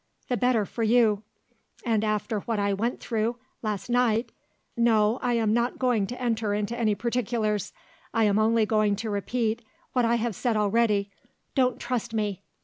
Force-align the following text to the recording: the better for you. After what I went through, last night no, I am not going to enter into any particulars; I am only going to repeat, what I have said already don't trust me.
the 0.29 0.35
better 0.37 0.65
for 0.65 0.81
you. 0.81 1.21
After 1.85 2.39
what 2.39 2.57
I 2.57 2.73
went 2.73 2.99
through, 2.99 3.35
last 3.61 3.87
night 3.87 4.31
no, 4.75 5.19
I 5.21 5.33
am 5.33 5.53
not 5.53 5.77
going 5.77 6.07
to 6.07 6.19
enter 6.19 6.55
into 6.55 6.75
any 6.75 6.95
particulars; 6.95 7.71
I 8.11 8.23
am 8.23 8.39
only 8.39 8.65
going 8.65 8.95
to 8.95 9.11
repeat, 9.11 9.61
what 9.93 10.03
I 10.03 10.15
have 10.15 10.33
said 10.33 10.57
already 10.57 11.11
don't 11.53 11.79
trust 11.79 12.15
me. 12.15 12.41